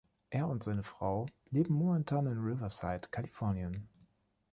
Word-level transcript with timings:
Er 0.31 0.47
und 0.47 0.63
seine 0.63 0.81
Frau 0.81 1.27
leben 1.51 1.75
momentan 1.75 2.25
in 2.25 2.39
Riverside, 2.39 3.09
Kalifornien. 3.11 3.87